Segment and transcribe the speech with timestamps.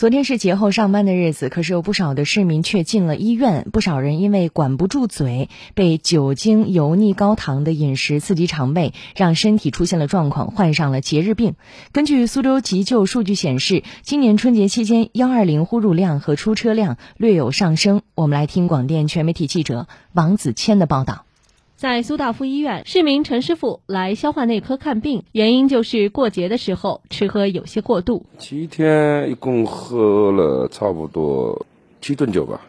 [0.00, 3.66] 昨天是节后上班的日子，可是有不少的市民却进了医院。
[3.70, 11.54] 不少人因为管不住嘴，被酒精、油腻、高糖的饮食刺激肠胃，让身体出现了状况，患上了节日病。
[11.92, 18.00] 根据苏州急救数据显示，今年春节期间幺二零呼入量和出车量略有上升。
[18.14, 21.26] 我们来听广电全媒体记者王子谦的报道。
[21.80, 28.26] 在苏大夫医院，市民陈师傅来消化内科看病，原因就是过节的时候吃喝有些过度。
[28.36, 31.64] 七天一共喝了差不多
[32.02, 32.60] 七顿酒吧，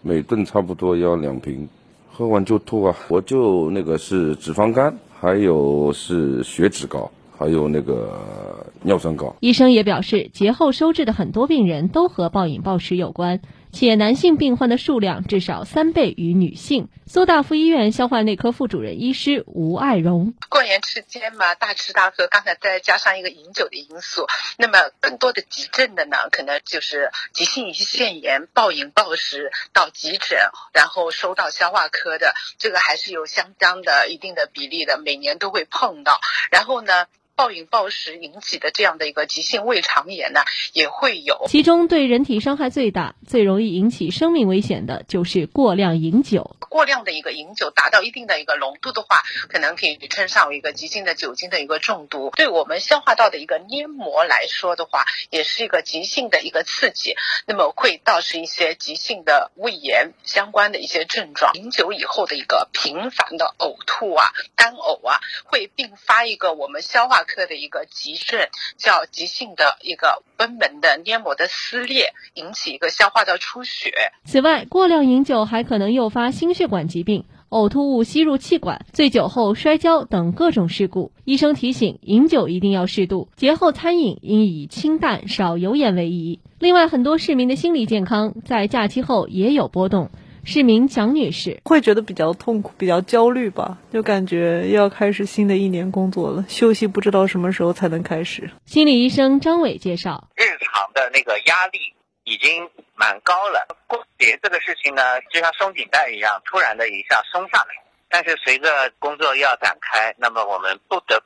[0.00, 1.68] 每顿差不多要两瓶，
[2.10, 2.96] 喝完就吐啊。
[3.10, 7.10] 我就那个是脂肪肝，还有是血脂高。
[7.38, 9.36] 还有那个尿酸高。
[9.40, 13.42] 医生也表示，节后收治的很多病人都和暴饮暴食有关，
[13.76, 16.88] 且男性病患的数量至少三倍于女性。
[17.06, 24.26] 苏大附医院消化内科副主任医师吴爱荣：过年期间嘛，大吃大喝，刚才再加上一个饮酒的因素，
[24.56, 30.38] 那么更多的急症的呢，可能就是急性胰腺炎、暴饮暴食到急诊，
[30.72, 36.18] 然后收到消化科的，这个还是有相当的一定的比例的，每年都会碰到。
[36.50, 37.04] 然后呢？
[37.36, 40.40] 暴饮暴食引起的这样的一个急性胃肠炎呢，
[40.72, 41.44] 也会有。
[41.48, 46.56] 其中对人体伤害最大、最容易引起生命危险的就是过量饮酒。
[46.70, 52.30] 过量的一个饮酒达到一定的一个浓度的话，可能可以称上为一个急性的酒精的一个中毒。
[52.34, 61.52] 对我们消化道的一个黏膜来说的话，也是一个急性的一个刺激，那么会导致一些急性的胃炎相关的一些症状。
[61.52, 67.25] 饮酒以后的一个频繁的呕吐啊、干呕啊，会并发一个我们消化。
[67.26, 68.40] 科的一个急症
[68.76, 73.92] 叫急性的一个贲门的黏膜的撕裂，引起一个消化道出血。
[74.24, 81.12] 此外，过量饮酒还可能诱发心血管疾病、呕吐物吸入气管、醉酒后摔跤等各种事故。
[81.24, 86.40] 医生提醒，饮酒一定要适度，节后餐饮应以清淡、少油盐为宜。
[86.58, 90.10] 另外，很多市民的心理健康在假期后也有波动。
[90.46, 98.48] 市民蒋女士会觉得比较痛苦、比较焦虑吧，就感觉要开始新的一年工作了，休息不知道什么时候才能开始。
[98.64, 101.80] 心理医生张伟介绍，日常的那个压力
[102.22, 105.02] 已经蛮高了，过节这个事情呢，
[105.32, 107.66] 就像松紧带一样，突然的一下松下来。
[108.08, 111.20] 但是随着工作要展开，那么我们不得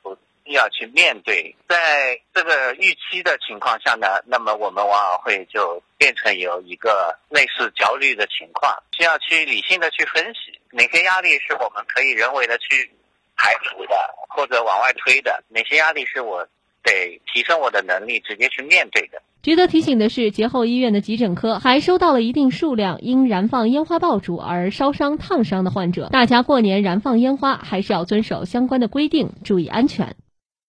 [0.51, 12.91] 要去面对，在这个预期的情况下呢，那么我们往往会就变成有一个类似焦虑的情况，需要去理性的去分析哪些压力是我们可以人为的去
[13.35, 13.95] 排除的，
[14.29, 16.47] 或者往外推的，哪些压力是我
[16.83, 19.21] 得提升我的能力直接去面对的。
[19.41, 26.09] 值得提醒的是，节后医院的急诊科还收到了一定数量因燃放烟花爆竹而烧伤、烫伤的患者。
[26.11, 30.15] 大家过年燃放烟花还是要遵守相关的规定，注意安全。